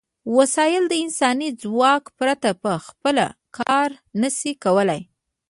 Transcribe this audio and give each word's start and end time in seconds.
وسایل 0.37 0.83
د 0.89 0.93
انساني 1.03 1.49
ځواک 1.63 2.03
پرته 2.17 2.49
په 2.63 2.71
خپله 2.85 3.25
کار 3.57 3.89
نشي 4.21 4.53
کولای. 4.63 5.01